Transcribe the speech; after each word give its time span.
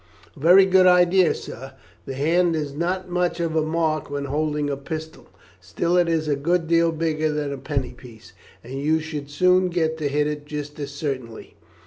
"A 0.35 0.39
very 0.39 0.65
good 0.65 0.87
idea, 0.87 1.35
sir. 1.35 1.73
The 2.07 2.15
hand 2.15 2.55
is 2.55 2.73
not 2.73 3.07
much 3.11 3.39
of 3.39 3.55
a 3.55 3.61
mark 3.61 4.09
when 4.09 4.25
holding 4.25 4.67
a 4.67 4.75
pistol, 4.75 5.27
still 5.59 5.95
it 5.95 6.09
is 6.09 6.27
a 6.27 6.35
good 6.35 6.67
bit 6.67 6.97
bigger 6.97 7.31
than 7.31 7.53
a 7.53 7.57
penny 7.59 7.91
piece, 7.93 8.33
and 8.63 8.73
you 8.73 8.93
would 9.15 9.29
soon 9.29 9.67
get 9.69 9.99
to 9.99 10.07
hit 10.07 10.25
it 10.25 10.47
just 10.47 10.79
as 10.79 10.89
certainly." 10.89 11.53